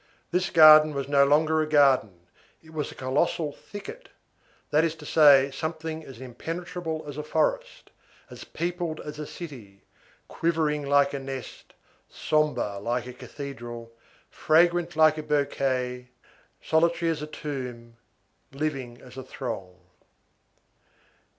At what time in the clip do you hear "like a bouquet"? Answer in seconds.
14.95-16.09